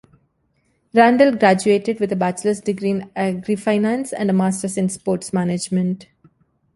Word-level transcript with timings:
Randle 0.95 1.35
graduated 1.35 1.99
with 1.99 2.11
a 2.11 2.15
bachelor's 2.15 2.59
degree 2.59 2.89
in 2.89 3.11
agri-finance 3.15 4.11
and 4.11 4.31
a 4.31 4.33
master's 4.33 4.75
in 4.75 4.89
sports 4.89 5.31
management. 5.31 6.07